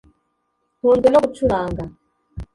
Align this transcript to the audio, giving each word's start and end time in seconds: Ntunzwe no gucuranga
Ntunzwe 0.77 1.07
no 1.09 1.19
gucuranga 1.23 1.83